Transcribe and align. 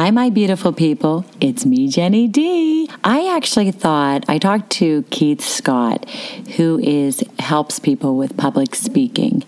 Hi, 0.00 0.10
my 0.10 0.30
beautiful 0.30 0.72
people. 0.72 1.26
It's 1.42 1.66
me, 1.66 1.86
Jenny 1.86 2.26
D. 2.26 2.88
I 3.04 3.36
actually 3.36 3.70
thought 3.70 4.24
I 4.28 4.38
talked 4.38 4.70
to 4.78 5.02
Keith 5.10 5.42
Scott, 5.42 6.08
who 6.56 6.78
is 6.78 7.22
helps 7.38 7.78
people 7.78 8.16
with 8.16 8.34
public 8.34 8.74
speaking, 8.74 9.44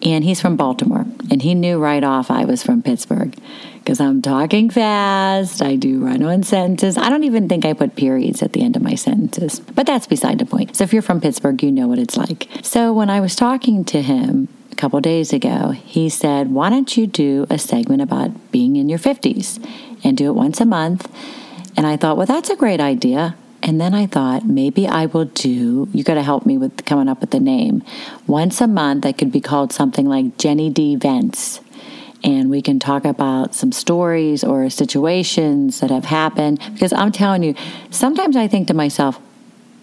and 0.00 0.22
he's 0.22 0.40
from 0.40 0.54
Baltimore. 0.54 1.06
And 1.28 1.42
he 1.42 1.56
knew 1.56 1.80
right 1.80 2.04
off 2.04 2.30
I 2.30 2.44
was 2.44 2.62
from 2.62 2.82
Pittsburgh 2.84 3.36
because 3.80 3.98
I'm 3.98 4.22
talking 4.22 4.70
fast. 4.70 5.60
I 5.60 5.74
do 5.74 5.98
run 6.04 6.22
on 6.22 6.44
sentences. 6.44 6.96
I 6.96 7.08
don't 7.10 7.24
even 7.24 7.48
think 7.48 7.64
I 7.64 7.72
put 7.72 7.96
periods 7.96 8.44
at 8.44 8.52
the 8.52 8.62
end 8.62 8.76
of 8.76 8.82
my 8.82 8.94
sentences, 8.94 9.58
but 9.58 9.86
that's 9.86 10.06
beside 10.06 10.38
the 10.38 10.46
point. 10.46 10.76
So 10.76 10.84
if 10.84 10.92
you're 10.92 11.02
from 11.02 11.20
Pittsburgh, 11.20 11.60
you 11.64 11.72
know 11.72 11.88
what 11.88 11.98
it's 11.98 12.16
like. 12.16 12.46
So 12.62 12.92
when 12.92 13.10
I 13.10 13.18
was 13.18 13.34
talking 13.34 13.84
to 13.86 14.00
him, 14.00 14.46
a 14.74 14.76
couple 14.76 15.00
days 15.00 15.32
ago, 15.32 15.70
he 15.70 16.08
said, 16.08 16.50
Why 16.50 16.68
don't 16.68 16.96
you 16.96 17.06
do 17.06 17.46
a 17.48 17.58
segment 17.58 18.02
about 18.02 18.50
being 18.50 18.74
in 18.74 18.88
your 18.88 18.98
50s 18.98 19.64
and 20.02 20.16
do 20.16 20.26
it 20.26 20.32
once 20.34 20.60
a 20.60 20.64
month? 20.64 21.08
And 21.76 21.86
I 21.86 21.96
thought, 21.96 22.16
Well, 22.16 22.26
that's 22.26 22.50
a 22.50 22.56
great 22.56 22.80
idea. 22.80 23.36
And 23.62 23.80
then 23.80 23.94
I 23.94 24.06
thought, 24.06 24.44
maybe 24.44 24.86
I 24.86 25.06
will 25.06 25.26
do, 25.26 25.88
you 25.92 26.02
got 26.02 26.14
to 26.14 26.22
help 26.22 26.44
me 26.44 26.58
with 26.58 26.84
coming 26.84 27.08
up 27.08 27.20
with 27.20 27.30
the 27.30 27.40
name. 27.40 27.82
Once 28.26 28.60
a 28.60 28.66
month, 28.66 29.04
that 29.04 29.16
could 29.16 29.32
be 29.32 29.40
called 29.40 29.72
something 29.72 30.06
like 30.06 30.36
Jenny 30.38 30.68
D 30.68 30.96
Vents. 30.96 31.60
And 32.24 32.50
we 32.50 32.60
can 32.60 32.78
talk 32.80 33.04
about 33.04 33.54
some 33.54 33.70
stories 33.70 34.42
or 34.42 34.68
situations 34.70 35.80
that 35.80 35.90
have 35.90 36.06
happened. 36.06 36.58
Because 36.72 36.92
I'm 36.92 37.12
telling 37.12 37.44
you, 37.44 37.54
sometimes 37.90 38.36
I 38.36 38.48
think 38.48 38.66
to 38.68 38.74
myself, 38.74 39.20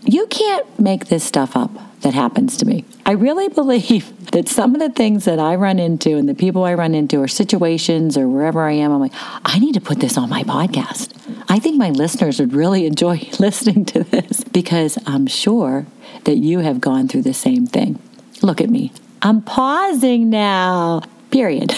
you 0.03 0.27
can't 0.27 0.80
make 0.80 1.07
this 1.07 1.23
stuff 1.23 1.55
up 1.55 1.71
that 2.02 2.13
happens 2.13 2.57
to 2.57 2.66
me. 2.66 2.83
I 3.05 3.11
really 3.11 3.47
believe 3.47 4.17
that 4.31 4.47
some 4.47 4.73
of 4.75 4.81
the 4.81 4.89
things 4.89 5.25
that 5.25 5.39
I 5.39 5.55
run 5.55 5.80
into 5.80 6.17
and 6.17 6.27
the 6.27 6.35
people 6.35 6.63
I 6.63 6.73
run 6.73 6.95
into 6.95 7.21
or 7.21 7.27
situations 7.27 8.17
or 8.17 8.28
wherever 8.28 8.61
I 8.61 8.73
am, 8.73 8.91
I'm 8.91 9.00
like, 9.00 9.13
I 9.45 9.59
need 9.59 9.73
to 9.73 9.81
put 9.81 10.00
this 10.00 10.17
on 10.17 10.29
my 10.29 10.44
podcast. 10.44 11.13
I 11.50 11.59
think 11.59 11.78
my 11.78 11.90
listeners 11.90 12.40
would 12.40 12.53
really 12.53 12.85
enjoy 12.91 13.29
listening 13.40 13.85
to 13.85 14.03
this 14.03 14.44
because 14.45 14.97
I'm 15.06 15.28
sure 15.28 15.85
that 16.23 16.38
you 16.38 16.59
have 16.59 16.81
gone 16.81 17.07
through 17.07 17.23
the 17.23 17.34
same 17.34 17.66
thing. 17.67 18.00
Look 18.41 18.61
at 18.61 18.69
me. 18.69 18.91
I'm 19.22 19.41
pausing 19.41 20.29
now. 20.29 21.03
Period. 21.29 21.72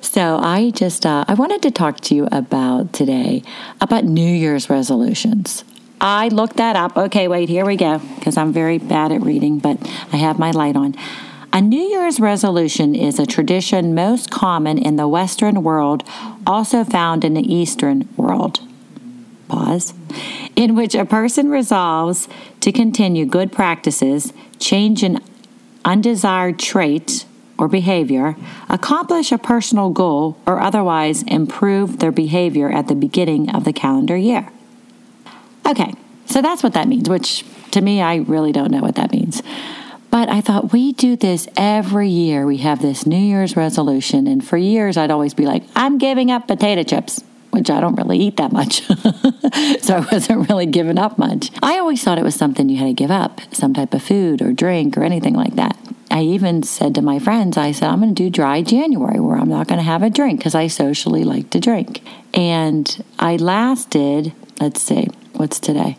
so 0.00 0.38
I 0.38 0.70
just 0.70 1.04
uh, 1.04 1.24
I 1.28 1.34
wanted 1.34 1.60
to 1.62 1.70
talk 1.70 2.00
to 2.00 2.14
you 2.14 2.28
about 2.32 2.94
today 2.94 3.42
about 3.80 4.04
New 4.04 4.22
Year's 4.22 4.70
resolutions. 4.70 5.64
I 6.00 6.28
looked 6.28 6.56
that 6.56 6.76
up. 6.76 6.96
Okay, 6.96 7.28
wait, 7.28 7.48
here 7.48 7.66
we 7.66 7.76
go, 7.76 8.00
because 8.16 8.36
I'm 8.36 8.52
very 8.52 8.78
bad 8.78 9.12
at 9.12 9.20
reading, 9.20 9.58
but 9.58 9.78
I 10.12 10.16
have 10.16 10.38
my 10.38 10.50
light 10.50 10.76
on. 10.76 10.94
A 11.52 11.60
New 11.60 11.82
Year's 11.82 12.20
resolution 12.20 12.94
is 12.94 13.18
a 13.18 13.26
tradition 13.26 13.94
most 13.94 14.30
common 14.30 14.78
in 14.78 14.96
the 14.96 15.08
Western 15.08 15.62
world, 15.62 16.04
also 16.46 16.84
found 16.84 17.24
in 17.24 17.34
the 17.34 17.52
Eastern 17.54 18.08
world. 18.16 18.60
Pause. 19.48 19.94
In 20.54 20.74
which 20.76 20.94
a 20.94 21.04
person 21.04 21.50
resolves 21.50 22.28
to 22.60 22.70
continue 22.70 23.26
good 23.26 23.50
practices, 23.50 24.32
change 24.58 25.02
an 25.02 25.18
undesired 25.84 26.58
trait 26.58 27.26
or 27.58 27.68
behavior, 27.68 28.36
accomplish 28.68 29.32
a 29.32 29.38
personal 29.38 29.90
goal, 29.90 30.38
or 30.46 30.60
otherwise 30.60 31.24
improve 31.24 31.98
their 31.98 32.12
behavior 32.12 32.70
at 32.70 32.88
the 32.88 32.94
beginning 32.94 33.50
of 33.50 33.64
the 33.64 33.72
calendar 33.72 34.16
year. 34.16 34.48
Okay, 35.66 35.92
so 36.26 36.42
that's 36.42 36.62
what 36.62 36.74
that 36.74 36.88
means, 36.88 37.08
which 37.08 37.44
to 37.72 37.80
me, 37.80 38.02
I 38.02 38.16
really 38.16 38.52
don't 38.52 38.70
know 38.70 38.80
what 38.80 38.96
that 38.96 39.12
means. 39.12 39.42
But 40.10 40.28
I 40.28 40.40
thought 40.40 40.72
we 40.72 40.92
do 40.92 41.14
this 41.14 41.46
every 41.56 42.08
year. 42.08 42.44
We 42.44 42.58
have 42.58 42.82
this 42.82 43.06
New 43.06 43.16
Year's 43.16 43.56
resolution. 43.56 44.26
And 44.26 44.44
for 44.44 44.56
years, 44.56 44.96
I'd 44.96 45.10
always 45.10 45.34
be 45.34 45.46
like, 45.46 45.62
I'm 45.76 45.98
giving 45.98 46.32
up 46.32 46.48
potato 46.48 46.82
chips, 46.82 47.22
which 47.50 47.70
I 47.70 47.80
don't 47.80 47.94
really 47.94 48.18
eat 48.18 48.36
that 48.38 48.50
much. 48.50 48.82
so 49.82 49.96
I 49.96 50.08
wasn't 50.10 50.48
really 50.48 50.66
giving 50.66 50.98
up 50.98 51.16
much. 51.16 51.50
I 51.62 51.78
always 51.78 52.02
thought 52.02 52.18
it 52.18 52.24
was 52.24 52.34
something 52.34 52.68
you 52.68 52.78
had 52.78 52.86
to 52.86 52.92
give 52.92 53.12
up, 53.12 53.40
some 53.52 53.72
type 53.72 53.94
of 53.94 54.02
food 54.02 54.42
or 54.42 54.52
drink 54.52 54.96
or 54.96 55.04
anything 55.04 55.34
like 55.34 55.54
that. 55.54 55.76
I 56.10 56.22
even 56.22 56.64
said 56.64 56.96
to 56.96 57.02
my 57.02 57.20
friends, 57.20 57.56
I 57.56 57.70
said, 57.70 57.88
I'm 57.88 58.00
going 58.00 58.12
to 58.12 58.22
do 58.24 58.30
dry 58.30 58.62
January 58.62 59.20
where 59.20 59.36
I'm 59.36 59.48
not 59.48 59.68
going 59.68 59.78
to 59.78 59.84
have 59.84 60.02
a 60.02 60.10
drink 60.10 60.40
because 60.40 60.56
I 60.56 60.66
socially 60.66 61.22
like 61.22 61.50
to 61.50 61.60
drink. 61.60 62.02
And 62.34 63.04
I 63.20 63.36
lasted, 63.36 64.32
let's 64.60 64.82
see, 64.82 65.06
What's 65.40 65.58
today? 65.58 65.96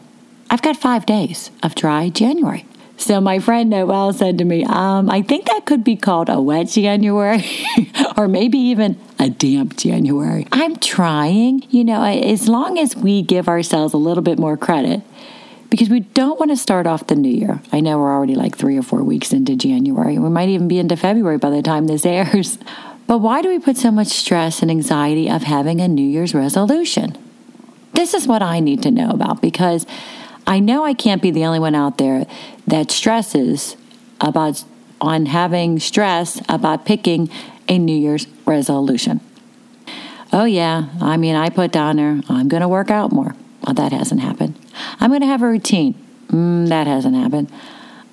I've 0.52 0.62
got 0.62 0.78
five 0.78 1.08
days 1.08 1.50
of 1.64 1.74
dry 1.74 2.10
January. 2.10 2.64
So 2.98 3.20
my 3.20 3.40
friend 3.40 3.72
Noel 3.72 4.14
said 4.14 4.38
to 4.38 4.46
me, 4.46 4.64
um, 4.66 5.10
I 5.10 5.24
think 5.24 5.48
that 5.48 5.66
could 5.66 5.84
be 5.84 5.96
called 5.96 6.30
a 6.30 6.40
wet 6.40 6.68
January 6.68 7.44
or 8.18 8.28
maybe 8.28 8.60
even 8.60 9.00
a 9.18 9.32
damp 9.32 9.78
January. 9.78 10.46
I'm 10.52 10.76
trying, 10.76 11.66
you 11.72 11.84
know, 11.84 12.04
as 12.04 12.48
long 12.48 12.78
as 12.78 12.96
we 12.96 13.24
give 13.24 13.48
ourselves 13.48 13.96
a 13.96 13.98
little 13.98 14.22
bit 14.22 14.38
more 14.38 14.58
credit 14.58 15.02
because 15.72 15.90
we 15.90 16.02
don't 16.02 16.40
want 16.40 16.52
to 16.52 16.56
start 16.56 16.86
off 16.86 17.08
the 17.08 17.16
new 17.16 17.32
year. 17.32 17.64
I 17.72 17.80
know 17.80 17.98
we're 17.98 18.14
already 18.14 18.36
like 18.36 18.56
three 18.56 18.78
or 18.78 18.84
four 18.84 19.02
weeks 19.02 19.34
into 19.34 19.56
January. 19.56 20.20
We 20.20 20.30
might 20.30 20.50
even 20.50 20.68
be 20.68 20.78
into 20.78 20.96
February 20.96 21.40
by 21.40 21.50
the 21.50 21.64
time 21.64 21.88
this 21.88 22.06
airs. 22.06 22.60
But 23.08 23.18
why 23.18 23.42
do 23.42 23.50
we 23.50 23.60
put 23.60 23.76
so 23.76 23.92
much 23.92 24.08
stress 24.08 24.62
and 24.62 24.72
anxiety 24.72 25.30
of 25.30 25.44
having 25.44 25.82
a 25.82 25.88
New 25.90 26.08
Year's 26.08 26.34
resolution? 26.34 27.18
This 27.94 28.14
is 28.14 28.28
what 28.28 28.42
I 28.42 28.60
need 28.60 28.82
to 28.84 28.92
know 28.92 29.10
about 29.10 29.42
because 29.42 29.86
I 30.48 30.60
know 30.60 30.84
I 30.84 30.94
can't 30.94 31.22
be 31.22 31.32
the 31.32 31.46
only 31.46 31.60
one 31.60 31.76
out 31.76 31.98
there 31.98 32.26
that 32.68 32.92
stresses 32.92 33.76
about 34.20 34.64
on 35.00 35.26
having 35.26 35.80
stress 35.80 36.42
about 36.48 36.86
picking 36.86 37.30
a 37.68 37.78
New 37.78 37.98
Year's 37.98 38.28
resolution. 38.46 39.20
Oh 40.34 40.46
yeah, 40.46 40.90
I 41.02 41.18
mean 41.18 41.36
I 41.36 41.50
put 41.50 41.72
down 41.72 41.98
there 41.98 42.22
I'm 42.30 42.48
going 42.48 42.62
to 42.62 42.68
work 42.68 42.90
out 42.90 43.12
more. 43.12 43.36
Well, 43.66 43.74
that 43.76 43.92
hasn't 43.92 44.22
happened. 44.22 44.60
I'm 45.00 45.10
going 45.10 45.22
to 45.22 45.28
have 45.28 45.42
a 45.42 45.48
routine. 45.48 45.96
Mm, 46.28 46.70
that 46.70 46.88
hasn't 46.88 47.16
happened. 47.16 47.52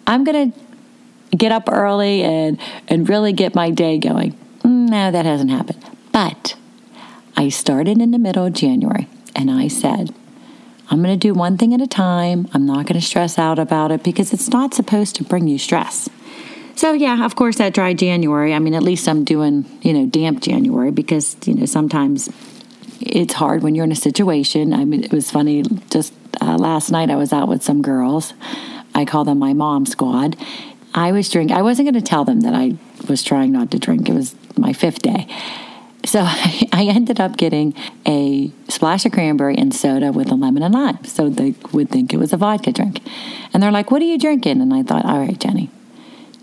I'm 0.06 0.24
going 0.24 0.52
to 0.52 1.36
get 1.36 1.52
up 1.52 1.68
early 1.70 2.22
and 2.22 2.58
and 2.88 3.08
really 3.08 3.32
get 3.32 3.54
my 3.54 3.70
day 3.70 3.98
going. 3.98 4.32
Mm, 4.62 4.88
no, 4.88 5.10
that 5.10 5.24
hasn't 5.24 5.50
happened. 5.50 5.84
But 6.12 6.56
I 7.36 7.48
started 7.50 8.00
in 8.00 8.10
the 8.10 8.18
middle 8.18 8.44
of 8.44 8.52
January. 8.52 9.06
And 9.38 9.52
I 9.52 9.68
said, 9.68 10.12
I'm 10.90 11.00
going 11.00 11.18
to 11.18 11.28
do 11.28 11.32
one 11.32 11.56
thing 11.56 11.72
at 11.72 11.80
a 11.80 11.86
time. 11.86 12.48
I'm 12.52 12.66
not 12.66 12.86
going 12.86 13.00
to 13.00 13.06
stress 13.06 13.38
out 13.38 13.58
about 13.58 13.92
it 13.92 14.02
because 14.02 14.32
it's 14.32 14.48
not 14.48 14.74
supposed 14.74 15.14
to 15.16 15.24
bring 15.24 15.46
you 15.46 15.58
stress. 15.58 16.08
So, 16.74 16.92
yeah, 16.92 17.24
of 17.24 17.36
course, 17.36 17.56
that 17.56 17.72
dry 17.72 17.94
January, 17.94 18.52
I 18.52 18.58
mean, 18.58 18.74
at 18.74 18.82
least 18.82 19.08
I'm 19.08 19.24
doing, 19.24 19.64
you 19.82 19.92
know, 19.92 20.06
damp 20.06 20.42
January 20.42 20.90
because, 20.90 21.36
you 21.46 21.54
know, 21.54 21.66
sometimes 21.66 22.28
it's 23.00 23.34
hard 23.34 23.62
when 23.62 23.76
you're 23.76 23.84
in 23.84 23.92
a 23.92 23.96
situation. 23.96 24.72
I 24.72 24.84
mean, 24.84 25.04
it 25.04 25.12
was 25.12 25.30
funny 25.30 25.62
just 25.90 26.12
uh, 26.40 26.56
last 26.56 26.90
night 26.90 27.10
I 27.10 27.16
was 27.16 27.32
out 27.32 27.48
with 27.48 27.62
some 27.62 27.80
girls. 27.80 28.34
I 28.94 29.04
call 29.04 29.24
them 29.24 29.38
my 29.38 29.52
mom 29.52 29.86
squad. 29.86 30.36
I 30.94 31.12
was 31.12 31.28
drinking. 31.28 31.56
I 31.56 31.62
wasn't 31.62 31.86
going 31.86 32.02
to 32.02 32.08
tell 32.08 32.24
them 32.24 32.40
that 32.40 32.54
I 32.54 32.76
was 33.08 33.22
trying 33.22 33.52
not 33.52 33.70
to 33.70 33.78
drink. 33.78 34.08
It 34.08 34.14
was 34.14 34.34
my 34.56 34.72
fifth 34.72 35.02
day. 35.02 35.28
So 36.08 36.20
I, 36.24 36.88
ended 36.90 37.20
up 37.20 37.36
getting 37.36 37.74
a 38.06 38.50
splash 38.68 39.04
of 39.04 39.12
cranberry 39.12 39.56
and 39.58 39.74
soda 39.74 40.10
with 40.10 40.30
a 40.30 40.34
lemon 40.34 40.62
and 40.62 40.72
lime. 40.72 41.04
So 41.04 41.28
they 41.28 41.54
would 41.72 41.90
think 41.90 42.14
it 42.14 42.16
was 42.16 42.32
a 42.32 42.38
vodka 42.38 42.72
drink. 42.72 43.02
And 43.52 43.62
they're 43.62 43.70
like, 43.70 43.90
What 43.90 44.00
are 44.00 44.06
you 44.06 44.18
drinking? 44.18 44.62
And 44.62 44.72
I 44.72 44.82
thought, 44.82 45.04
All 45.04 45.18
right, 45.18 45.38
Jenny, 45.38 45.70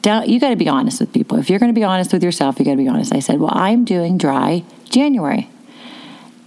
you 0.06 0.40
got 0.40 0.50
to 0.50 0.56
be 0.56 0.70
honest 0.70 1.00
with 1.00 1.12
people. 1.12 1.40
If 1.40 1.50
you're 1.50 1.58
going 1.58 1.74
to 1.74 1.80
be 1.80 1.84
honest 1.84 2.14
with 2.14 2.24
yourself, 2.24 2.60
you 2.60 2.66
got 2.66 2.72
to 2.72 2.78
be 2.78 2.88
honest. 2.88 3.12
I 3.12 3.20
said, 3.20 3.40
well, 3.40 3.52
I'm 3.54 3.86
doing 3.86 4.20
dry 4.20 4.64
January. 4.90 5.50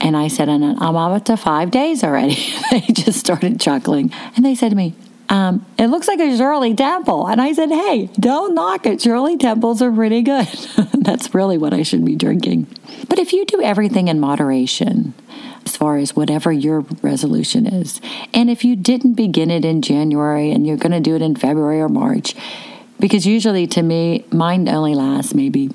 And 0.00 0.16
I 0.16 0.28
said, 0.28 0.48
and 0.48 0.64
I'm 0.64 0.94
up 0.94 1.24
to 1.24 1.36
five 1.36 1.72
days 1.72 2.04
already. 2.04 2.38
they 2.70 2.82
just 2.92 3.18
started 3.18 3.60
chuckling. 3.60 4.12
And 4.36 4.44
they 4.44 4.54
said 4.54 4.68
to 4.68 4.76
me, 4.76 4.94
um, 5.28 5.66
it 5.78 5.88
looks 5.88 6.08
like 6.08 6.20
a 6.20 6.36
Shirley 6.36 6.74
Temple. 6.74 7.26
And 7.26 7.40
I 7.40 7.52
said, 7.52 7.68
hey, 7.68 8.06
don't 8.18 8.54
knock 8.54 8.86
it. 8.86 9.02
Shirley 9.02 9.36
Temples 9.36 9.82
are 9.82 9.92
pretty 9.92 10.22
good. 10.22 10.46
That's 10.94 11.34
really 11.34 11.58
what 11.58 11.74
I 11.74 11.82
should 11.82 12.04
be 12.04 12.16
drinking. 12.16 12.66
But 13.08 13.18
if 13.18 13.32
you 13.32 13.44
do 13.44 13.60
everything 13.60 14.08
in 14.08 14.20
moderation, 14.20 15.14
as 15.66 15.76
far 15.76 15.98
as 15.98 16.16
whatever 16.16 16.50
your 16.50 16.80
resolution 17.02 17.66
is, 17.66 18.00
and 18.32 18.48
if 18.48 18.64
you 18.64 18.74
didn't 18.74 19.14
begin 19.14 19.50
it 19.50 19.64
in 19.64 19.82
January 19.82 20.50
and 20.50 20.66
you're 20.66 20.78
going 20.78 20.92
to 20.92 21.00
do 21.00 21.14
it 21.14 21.22
in 21.22 21.36
February 21.36 21.80
or 21.80 21.90
March, 21.90 22.34
because 22.98 23.26
usually 23.26 23.66
to 23.66 23.82
me, 23.82 24.24
mine 24.32 24.66
only 24.68 24.94
lasts 24.94 25.34
maybe 25.34 25.70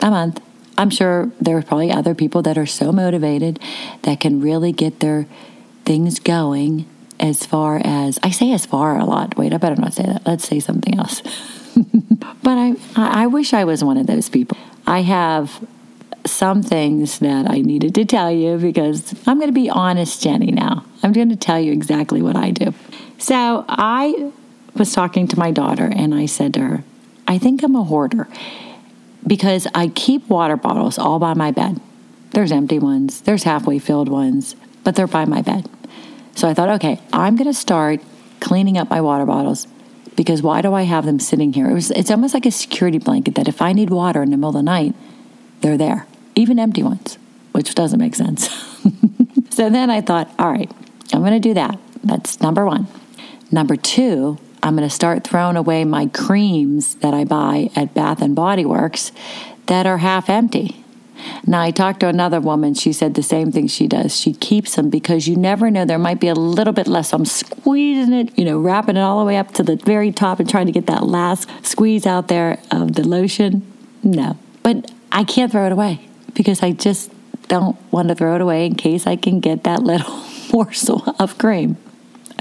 a 0.00 0.10
month. 0.10 0.40
I'm 0.76 0.90
sure 0.90 1.30
there 1.40 1.56
are 1.56 1.62
probably 1.62 1.92
other 1.92 2.14
people 2.14 2.42
that 2.42 2.58
are 2.58 2.66
so 2.66 2.90
motivated 2.90 3.60
that 4.02 4.20
can 4.20 4.40
really 4.40 4.72
get 4.72 5.00
their 5.00 5.26
things 5.84 6.18
going 6.18 6.86
as 7.22 7.46
far 7.46 7.80
as 7.82 8.18
I 8.22 8.30
say 8.30 8.52
as 8.52 8.66
far 8.66 8.98
a 8.98 9.04
lot. 9.04 9.38
Wait, 9.38 9.54
I 9.54 9.56
better 9.56 9.80
not 9.80 9.94
say 9.94 10.02
that. 10.02 10.26
Let's 10.26 10.46
say 10.46 10.60
something 10.60 10.98
else. 10.98 11.22
but 12.42 12.58
I 12.58 12.74
I 12.96 13.26
wish 13.28 13.54
I 13.54 13.64
was 13.64 13.82
one 13.82 13.96
of 13.96 14.06
those 14.06 14.28
people. 14.28 14.58
I 14.86 15.02
have 15.02 15.64
some 16.26 16.62
things 16.62 17.20
that 17.20 17.48
I 17.48 17.60
needed 17.60 17.94
to 17.94 18.04
tell 18.04 18.30
you 18.30 18.58
because 18.58 19.14
I'm 19.26 19.38
going 19.38 19.48
to 19.48 19.54
be 19.54 19.70
honest, 19.70 20.22
Jenny, 20.22 20.50
now. 20.50 20.84
I'm 21.02 21.12
going 21.12 21.30
to 21.30 21.36
tell 21.36 21.58
you 21.58 21.72
exactly 21.72 22.22
what 22.22 22.36
I 22.36 22.50
do. 22.50 22.74
So 23.18 23.64
I 23.68 24.30
was 24.74 24.92
talking 24.92 25.26
to 25.28 25.38
my 25.38 25.50
daughter 25.50 25.90
and 25.94 26.14
I 26.14 26.26
said 26.26 26.54
to 26.54 26.60
her, 26.60 26.84
I 27.26 27.38
think 27.38 27.62
I'm 27.62 27.74
a 27.74 27.84
hoarder 27.84 28.28
because 29.26 29.66
I 29.74 29.88
keep 29.88 30.28
water 30.28 30.56
bottles 30.56 30.98
all 30.98 31.18
by 31.18 31.34
my 31.34 31.50
bed. 31.50 31.80
There's 32.30 32.52
empty 32.52 32.78
ones, 32.78 33.20
there's 33.22 33.42
halfway 33.42 33.78
filled 33.78 34.08
ones, 34.08 34.56
but 34.84 34.96
they're 34.96 35.06
by 35.06 35.24
my 35.24 35.42
bed. 35.42 35.68
So 36.34 36.48
I 36.48 36.54
thought, 36.54 36.70
okay, 36.70 37.00
I'm 37.12 37.36
going 37.36 37.46
to 37.46 37.54
start 37.54 38.00
cleaning 38.40 38.78
up 38.78 38.90
my 38.90 39.00
water 39.00 39.24
bottles 39.24 39.66
because 40.16 40.42
why 40.42 40.62
do 40.62 40.74
I 40.74 40.82
have 40.82 41.04
them 41.04 41.18
sitting 41.18 41.52
here? 41.52 41.70
It 41.70 41.74
was, 41.74 41.90
it's 41.90 42.10
almost 42.10 42.34
like 42.34 42.46
a 42.46 42.50
security 42.50 42.98
blanket 42.98 43.34
that 43.36 43.48
if 43.48 43.62
I 43.62 43.72
need 43.72 43.90
water 43.90 44.22
in 44.22 44.30
the 44.30 44.36
middle 44.36 44.50
of 44.50 44.54
the 44.54 44.62
night, 44.62 44.94
they're 45.60 45.78
there, 45.78 46.06
even 46.34 46.58
empty 46.58 46.82
ones, 46.82 47.18
which 47.52 47.74
doesn't 47.74 47.98
make 47.98 48.14
sense. 48.14 48.48
so 49.50 49.70
then 49.70 49.90
I 49.90 50.00
thought, 50.00 50.30
all 50.38 50.50
right, 50.50 50.70
I'm 51.12 51.20
going 51.20 51.32
to 51.32 51.40
do 51.40 51.54
that. 51.54 51.78
That's 52.02 52.40
number 52.40 52.66
one. 52.66 52.88
Number 53.50 53.76
two, 53.76 54.38
I'm 54.62 54.76
going 54.76 54.88
to 54.88 54.94
start 54.94 55.24
throwing 55.24 55.56
away 55.56 55.84
my 55.84 56.06
creams 56.06 56.96
that 56.96 57.14
I 57.14 57.24
buy 57.24 57.70
at 57.76 57.94
Bath 57.94 58.22
and 58.22 58.34
Body 58.34 58.64
Works 58.64 59.12
that 59.66 59.86
are 59.86 59.98
half 59.98 60.28
empty. 60.28 60.81
Now, 61.46 61.60
I 61.60 61.70
talked 61.70 62.00
to 62.00 62.08
another 62.08 62.40
woman. 62.40 62.74
She 62.74 62.92
said 62.92 63.14
the 63.14 63.22
same 63.22 63.52
thing 63.52 63.66
she 63.66 63.86
does. 63.86 64.18
She 64.18 64.32
keeps 64.32 64.76
them 64.76 64.90
because 64.90 65.26
you 65.28 65.36
never 65.36 65.70
know. 65.70 65.84
There 65.84 65.98
might 65.98 66.20
be 66.20 66.28
a 66.28 66.34
little 66.34 66.72
bit 66.72 66.86
less. 66.86 67.12
I'm 67.12 67.24
squeezing 67.24 68.12
it, 68.12 68.38
you 68.38 68.44
know, 68.44 68.58
wrapping 68.58 68.96
it 68.96 69.00
all 69.00 69.20
the 69.20 69.26
way 69.26 69.36
up 69.36 69.52
to 69.54 69.62
the 69.62 69.76
very 69.76 70.12
top 70.12 70.40
and 70.40 70.48
trying 70.48 70.66
to 70.66 70.72
get 70.72 70.86
that 70.86 71.04
last 71.04 71.48
squeeze 71.64 72.06
out 72.06 72.28
there 72.28 72.58
of 72.70 72.94
the 72.94 73.06
lotion. 73.06 73.62
No. 74.02 74.38
But 74.62 74.90
I 75.10 75.24
can't 75.24 75.50
throw 75.50 75.66
it 75.66 75.72
away 75.72 76.08
because 76.34 76.62
I 76.62 76.72
just 76.72 77.12
don't 77.48 77.76
want 77.92 78.08
to 78.08 78.14
throw 78.14 78.34
it 78.34 78.40
away 78.40 78.66
in 78.66 78.74
case 78.74 79.06
I 79.06 79.16
can 79.16 79.40
get 79.40 79.64
that 79.64 79.82
little 79.82 80.22
morsel 80.52 81.04
of 81.18 81.38
cream. 81.38 81.76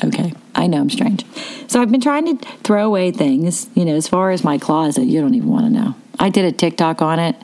Okay, 0.04 0.34
I 0.56 0.68
know 0.68 0.80
I'm 0.80 0.90
strange. 0.90 1.26
So 1.68 1.82
I've 1.82 1.92
been 1.92 2.02
trying 2.02 2.38
to 2.38 2.48
throw 2.64 2.88
away 2.88 3.12
things, 3.12 3.70
you 3.76 3.86
know, 3.86 3.96
as 3.96 4.08
far 4.08 4.32
as 4.32 4.44
my 4.44 4.58
closet, 4.58 5.04
you 5.04 5.22
don't 5.22 5.36
even 5.36 5.50
want 5.50 5.66
to 5.66 5.70
know. 5.70 5.96
I 6.20 6.30
did 6.30 6.46
a 6.46 6.52
TikTok 6.52 7.02
on 7.02 7.20
it 7.20 7.36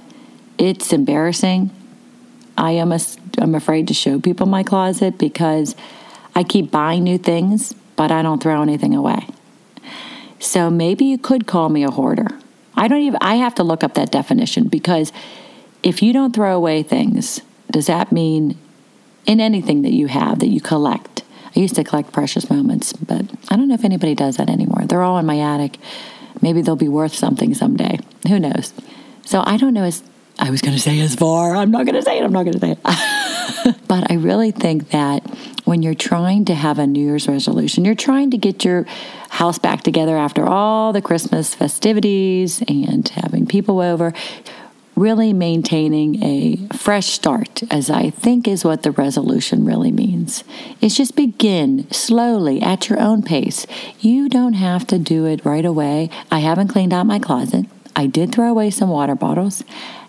it's 0.58 0.94
embarrassing. 0.94 1.72
I 2.58 2.72
am 2.72 2.92
a, 2.92 3.00
I'm 3.38 3.56
afraid 3.56 3.88
to 3.90 3.94
show 3.94 4.20
people 4.20 4.48
my 4.48 4.64
closet 4.64 5.18
because 5.18 5.76
I 6.36 6.44
keep 6.44 6.72
buying 6.72 7.04
new 7.04 7.18
things, 7.18 7.74
but 7.96 8.12
I 8.12 8.22
don't 8.22 8.42
throw 8.42 8.62
anything 8.62 8.96
away. 8.96 9.28
So 10.40 10.70
maybe 10.70 11.06
you 11.06 11.18
could 11.18 11.48
call 11.48 11.70
me 11.70 11.84
a 11.84 11.92
hoarder. 11.92 12.28
I 12.76 12.88
don't 12.88 13.02
even 13.02 13.18
I 13.22 13.36
have 13.36 13.56
to 13.56 13.64
look 13.64 13.84
up 13.84 13.96
that 13.96 14.12
definition 14.12 14.68
because 14.68 15.12
if 15.82 16.04
you 16.04 16.14
don't 16.14 16.36
throw 16.36 16.56
away 16.56 16.84
things, 16.84 17.42
does 17.72 17.88
that 17.88 18.12
mean 18.12 18.58
in 19.26 19.40
anything 19.40 19.82
that 19.82 19.94
you 19.94 20.08
have 20.08 20.40
that 20.40 20.48
you 20.48 20.62
collect? 20.62 21.24
I 21.56 21.60
used 21.60 21.76
to 21.76 21.84
collect 21.84 22.12
precious 22.12 22.50
moments, 22.52 22.94
but 22.94 23.26
I 23.50 23.56
don't 23.56 23.68
know 23.68 23.74
if 23.74 23.84
anybody 23.84 24.14
does 24.14 24.38
that 24.38 24.50
anymore. 24.50 24.86
They're 24.86 25.02
all 25.02 25.18
in 25.18 25.26
my 25.26 25.40
attic. 25.40 25.78
Maybe 26.42 26.62
they'll 26.62 26.76
be 26.76 26.88
worth 26.88 27.16
something 27.16 27.56
someday. 27.56 28.00
Who 28.28 28.38
knows? 28.38 28.74
So 29.26 29.42
I 29.44 29.58
don't 29.58 29.74
know 29.74 29.84
I 30.40 30.50
was 30.52 30.62
going 30.62 30.76
to 30.76 30.82
say 30.82 31.00
as 31.00 31.16
far. 31.16 31.56
I'm 31.56 31.72
not 31.72 31.86
going 31.86 31.96
to 31.96 32.02
say 32.02 32.20
it. 32.20 32.24
I'm 32.24 32.32
not 32.32 32.44
going 32.44 32.54
to 32.54 32.60
say 32.60 32.72
it. 32.72 33.78
but 33.88 34.12
I 34.12 34.16
really 34.16 34.52
think 34.52 34.92
that 34.92 35.26
when 35.66 35.82
you're 35.82 35.96
trying 35.96 36.46
to 36.46 36.56
have 36.56 36.80
a 36.80 36.88
New 36.88 37.04
Year's 37.04 37.28
resolution, 37.28 37.84
you're 37.84 37.96
trying 37.96 38.32
to 38.32 38.38
get 38.38 38.64
your 38.64 38.86
house 39.30 39.58
back 39.58 39.84
together 39.84 40.16
after 40.16 40.46
all 40.46 40.94
the 40.94 41.02
Christmas 41.02 41.56
festivities 41.56 42.64
and 42.68 43.08
having 43.10 43.46
people 43.46 43.82
over, 43.82 44.14
really 44.96 45.34
maintaining 45.34 46.24
a 46.24 46.68
fresh 46.76 47.08
start, 47.08 47.64
as 47.72 47.90
I 47.90 48.10
think 48.12 48.48
is 48.48 48.64
what 48.64 48.84
the 48.84 48.92
resolution 48.92 49.66
really 49.66 49.92
means. 49.92 50.44
It's 50.82 50.96
just 50.96 51.16
begin 51.16 51.90
slowly 51.92 52.62
at 52.62 52.90
your 52.90 53.00
own 53.00 53.24
pace. 53.24 53.66
You 54.00 54.30
don't 54.30 54.54
have 54.54 54.88
to 54.88 55.00
do 55.00 55.26
it 55.26 55.44
right 55.44 55.66
away. 55.66 56.10
I 56.32 56.40
haven't 56.40 56.70
cleaned 56.70 56.94
out 56.94 57.06
my 57.06 57.20
closet. 57.20 57.66
I 57.96 58.06
did 58.06 58.32
throw 58.32 58.50
away 58.50 58.70
some 58.70 58.90
water 58.90 59.16
bottles 59.16 59.64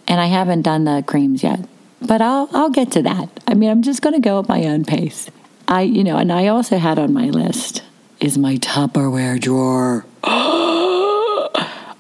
and 0.09 0.21
I 0.21 0.27
haven't 0.27 0.63
done 0.63 0.83
the 0.85 1.05
creams 1.07 1.45
yet. 1.45 1.61
But 2.01 2.21
I'll 2.21 2.49
I'll 2.53 2.71
get 2.71 2.91
to 2.93 3.03
that. 3.03 3.29
I 3.47 3.55
mean, 3.55 3.71
I'm 3.71 3.83
just 3.83 4.03
going 4.03 4.15
to 4.15 4.21
go 4.21 4.41
at 4.41 4.49
my 4.49 4.65
own 4.65 4.85
pace. 4.85 5.31
I, 5.69 5.83
you 5.83 6.03
know, 6.03 6.17
and 6.17 6.33
I 6.33 6.49
also 6.49 6.79
had 6.79 6.99
on 6.99 7.13
my 7.13 7.27
list 7.27 7.83
is 8.21 8.37
my 8.39 8.57
Tupperware 8.57 9.39
drawer. 9.39 10.05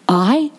I 0.08 0.50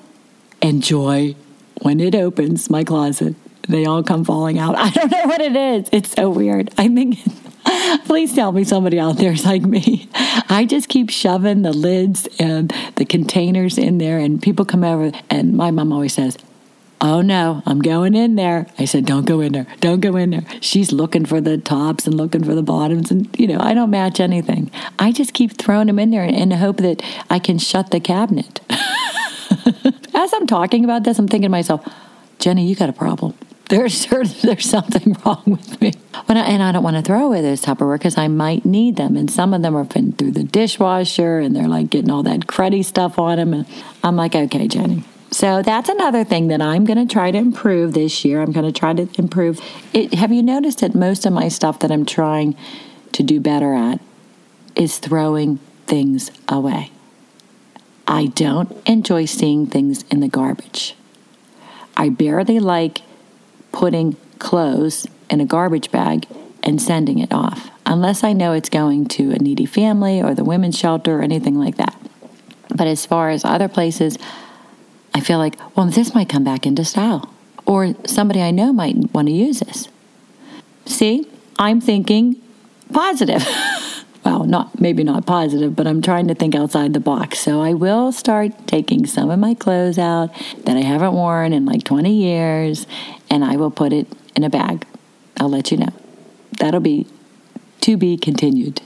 enjoy 0.62 1.36
when 1.81 2.00
it 2.00 2.16
opens 2.16 2.69
my 2.69 2.84
closet. 2.84 3.36
They 3.68 3.86
all 3.86 4.04
come 4.04 4.24
falling 4.24 4.60
out. 4.60 4.75
I 4.78 4.92
don't 4.92 5.12
know 5.12 5.25
what 5.25 5.42
it 5.42 5.56
is. 5.56 5.90
It's 5.92 6.12
so 6.12 6.30
weird. 6.30 6.72
I 6.78 6.88
think 6.88 7.18
Please 8.06 8.34
tell 8.34 8.51
me 8.51 8.63
somebody 8.63 9.00
out 9.00 9.18
there 9.18 9.31
is 9.31 9.46
like 9.46 9.62
me. 9.62 10.07
I 10.13 10.66
just 10.68 10.90
keep 10.90 11.10
shoving 11.10 11.62
the 11.62 11.74
lids 11.74 12.28
and 12.40 12.74
the 12.96 13.06
containers 13.06 13.77
in 13.77 13.98
there, 13.98 14.18
and 14.18 14.41
people 14.41 14.65
come 14.65 14.84
over, 14.84 15.12
and 15.29 15.53
my 15.56 15.72
mom 15.72 15.91
always 15.91 16.13
says, 16.13 16.38
Oh 17.01 17.22
no, 17.22 17.63
I'm 17.65 17.79
going 17.82 18.13
in 18.13 18.36
there. 18.36 18.68
I 18.77 18.84
said, 18.86 19.06
Don't 19.06 19.25
go 19.25 19.39
in 19.39 19.53
there. 19.53 19.68
Don't 19.79 20.01
go 20.01 20.18
in 20.18 20.32
there. 20.32 20.44
She's 20.60 20.91
looking 20.91 21.25
for 21.25 21.39
the 21.39 21.58
tops 21.58 22.06
and 22.06 22.15
looking 22.15 22.44
for 22.44 22.56
the 22.56 22.62
bottoms. 22.62 23.10
And, 23.10 23.29
you 23.39 23.48
know, 23.48 23.58
I 23.60 23.74
don't 23.74 23.89
match 23.89 24.20
anything. 24.20 24.70
I 24.98 25.13
just 25.13 25.34
keep 25.34 25.53
throwing 25.53 25.88
them 25.88 26.00
in 26.00 26.12
there 26.12 26.25
in 26.25 26.50
the 26.50 26.58
hope 26.58 26.77
that 26.77 27.01
I 27.29 27.39
can 27.39 27.58
shut 27.58 27.91
the 27.91 28.01
cabinet. 28.01 28.60
As 30.13 30.34
I'm 30.34 30.46
talking 30.46 30.84
about 30.84 31.06
this, 31.06 31.18
I'm 31.18 31.27
thinking 31.27 31.48
to 31.48 31.50
myself, 31.50 31.88
Jenny, 32.39 32.68
you 32.68 32.75
got 32.75 32.89
a 32.89 32.94
problem. 32.94 33.34
There's 33.70 34.06
there's 34.41 34.70
something 34.70 35.15
wrong 35.25 35.44
with 35.46 35.79
me. 35.79 35.94
I, 36.13 36.34
and 36.34 36.62
I 36.62 36.74
don't 36.74 36.84
want 36.84 36.98
to 36.98 37.01
throw 37.01 37.27
away 37.27 37.41
those 37.41 37.62
Tupperware 37.62 37.98
because 37.98 38.18
I 38.18 38.27
might 38.27 38.65
need 38.65 38.98
them. 38.98 39.15
And 39.15 39.32
some 39.32 39.53
of 39.53 39.62
them 39.62 39.75
are 39.77 39.86
been 39.86 40.12
through 40.12 40.32
the 40.32 40.44
dishwasher 40.44 41.39
and 41.39 41.56
they're 41.56 41.70
like 41.70 41.89
getting 41.89 42.12
all 42.12 42.24
that 42.24 42.41
cruddy 42.41 42.84
stuff 42.84 43.18
on 43.18 43.38
them. 43.38 43.53
And 43.53 43.65
I'm 44.03 44.18
like, 44.18 44.36
okay, 44.36 44.68
Jenny, 44.68 45.06
so 45.31 45.62
that's 45.62 45.89
another 45.89 46.24
thing 46.24 46.48
that 46.48 46.62
I'm 46.62 46.86
going 46.86 47.07
to 47.07 47.12
try 47.12 47.31
to 47.31 47.38
improve 47.38 47.93
this 47.93 48.25
year. 48.25 48.41
I'm 48.41 48.51
going 48.51 48.65
to 48.65 48.77
try 48.77 48.93
to 48.93 49.07
improve 49.17 49.62
it. 49.93 50.13
Have 50.15 50.31
you 50.31 50.41
noticed 50.41 50.79
that 50.79 50.95
most 50.95 51.25
of 51.25 51.33
my 51.33 51.48
stuff 51.48 51.79
that 51.79 51.91
I'm 51.91 52.05
trying 52.05 52.55
to 53.12 53.24
do 53.24 53.39
better 53.39 53.74
at 53.74 54.00
is 54.75 54.98
throwing 54.98 55.57
things 55.86 56.31
away? 56.48 56.91
I 58.07 58.27
don't 58.27 58.75
enjoy 58.88 59.25
seeing 59.25 59.67
things 59.67 60.03
in 60.09 60.19
the 60.19 60.27
garbage. 60.27 60.95
I 61.95 62.09
barely 62.09 62.59
like 62.59 63.01
putting 63.71 64.15
clothes 64.39 65.05
in 65.29 65.41
a 65.41 65.45
garbage 65.45 65.91
bag 65.91 66.25
and 66.63 66.81
sending 66.81 67.19
it 67.19 67.31
off, 67.31 67.69
unless 67.86 68.24
I 68.24 68.33
know 68.33 68.53
it's 68.53 68.69
going 68.69 69.05
to 69.09 69.31
a 69.31 69.38
needy 69.38 69.65
family 69.65 70.21
or 70.21 70.33
the 70.33 70.43
women's 70.43 70.77
shelter 70.77 71.19
or 71.19 71.21
anything 71.21 71.59
like 71.59 71.77
that. 71.77 71.95
But 72.69 72.88
as 72.88 73.05
far 73.05 73.29
as 73.29 73.45
other 73.45 73.67
places, 73.67 74.17
I 75.19 75.21
feel 75.21 75.38
like, 75.38 75.57
well, 75.75 75.85
this 75.88 76.15
might 76.15 76.29
come 76.29 76.45
back 76.45 76.65
into 76.65 76.85
style, 76.85 77.29
or 77.65 77.93
somebody 78.07 78.41
I 78.41 78.51
know 78.51 78.71
might 78.71 78.95
want 79.13 79.27
to 79.27 79.33
use 79.33 79.59
this. 79.59 79.89
See, 80.85 81.27
I'm 81.57 81.81
thinking 81.81 82.41
positive. 82.93 83.45
well, 84.23 84.45
not 84.45 84.79
maybe 84.79 85.03
not 85.03 85.25
positive, 85.25 85.75
but 85.75 85.88
I'm 85.88 86.01
trying 86.01 86.29
to 86.29 86.35
think 86.35 86.55
outside 86.55 86.93
the 86.93 87.01
box. 87.01 87.39
So 87.39 87.61
I 87.61 87.73
will 87.73 88.13
start 88.13 88.65
taking 88.65 89.05
some 89.05 89.29
of 89.29 89.39
my 89.39 89.55
clothes 89.55 89.97
out 89.97 90.33
that 90.63 90.77
I 90.77 90.83
haven't 90.83 91.11
worn 91.11 91.51
in 91.51 91.65
like 91.65 91.83
20 91.83 92.13
years, 92.13 92.88
and 93.29 93.43
I 93.43 93.57
will 93.57 93.71
put 93.71 93.91
it 93.91 94.07
in 94.38 94.45
a 94.45 94.49
bag. 94.49 94.88
I'll 95.38 95.49
let 95.49 95.69
you 95.69 95.79
know. 95.79 95.91
That'll 96.59 96.79
be 96.79 97.07
to 97.81 97.97
be 97.97 98.15
continued. 98.15 98.79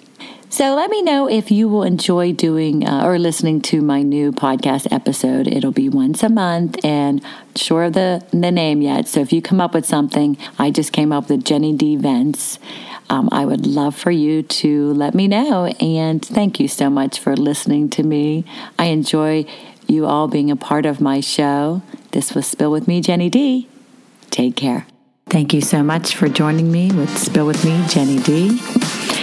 So 0.54 0.76
let 0.76 0.92
me 0.92 1.02
know 1.02 1.28
if 1.28 1.50
you 1.50 1.68
will 1.68 1.82
enjoy 1.82 2.32
doing 2.32 2.88
uh, 2.88 3.04
or 3.04 3.18
listening 3.18 3.60
to 3.62 3.82
my 3.82 4.04
new 4.04 4.32
podcast 4.32 4.86
episode. 4.92 5.48
It'll 5.48 5.72
be 5.72 5.90
once 5.90 6.22
a 6.22 6.30
month 6.30 6.78
and 6.86 7.24
sure 7.56 7.86
of 7.86 7.94
the, 7.94 8.24
the 8.30 8.52
name 8.52 8.84
yet. 8.84 9.08
So 9.08 9.20
if 9.22 9.34
you 9.34 9.42
come 9.42 9.60
up 9.60 9.74
with 9.74 9.88
something, 9.88 10.38
I 10.60 10.70
just 10.70 10.94
came 10.94 11.12
up 11.12 11.28
with 11.28 11.44
Jenny 11.44 11.74
D. 11.76 11.96
Vents. 11.96 12.60
Um, 13.10 13.30
I 13.32 13.46
would 13.46 13.66
love 13.66 13.96
for 13.96 14.12
you 14.12 14.44
to 14.44 14.94
let 14.94 15.16
me 15.16 15.28
know. 15.28 15.74
And 15.80 16.24
thank 16.24 16.60
you 16.60 16.68
so 16.68 16.88
much 16.88 17.20
for 17.20 17.36
listening 17.36 17.90
to 17.90 18.04
me. 18.04 18.46
I 18.78 18.86
enjoy 18.86 19.48
you 19.88 20.06
all 20.06 20.28
being 20.28 20.52
a 20.52 20.56
part 20.56 20.86
of 20.86 21.02
my 21.02 21.20
show. 21.20 21.82
This 22.12 22.36
was 22.36 22.46
Spill 22.46 22.70
With 22.70 22.88
Me, 22.88 23.02
Jenny 23.02 23.32
D. 23.32 23.68
Take 24.30 24.56
care. 24.56 24.86
Thank 25.26 25.52
you 25.52 25.62
so 25.62 25.82
much 25.82 26.16
for 26.16 26.30
joining 26.30 26.72
me 26.72 26.92
with 26.92 27.18
Spill 27.18 27.48
With 27.48 27.66
Me, 27.66 27.84
Jenny 27.88 28.20
D. 28.20 28.60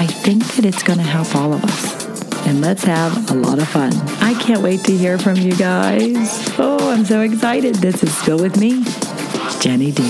I 0.00 0.06
think 0.06 0.44
that 0.54 0.64
it's 0.64 0.84
going 0.84 1.00
to 1.00 1.04
help 1.04 1.34
all 1.34 1.52
of 1.52 1.64
us. 1.64 2.46
And 2.46 2.60
let's 2.60 2.84
have 2.84 3.30
a 3.32 3.34
lot 3.34 3.58
of 3.58 3.68
fun. 3.68 3.92
I 4.22 4.32
can't 4.40 4.62
wait 4.62 4.84
to 4.84 4.96
hear 4.96 5.18
from 5.18 5.34
you 5.34 5.56
guys. 5.56 6.48
Oh, 6.56 6.92
I'm 6.92 7.04
so 7.04 7.20
excited. 7.22 7.74
This 7.74 8.04
is 8.04 8.16
Spill 8.16 8.38
With 8.38 8.56
Me, 8.58 8.84
Jenny 9.60 9.90
D. 9.90 10.04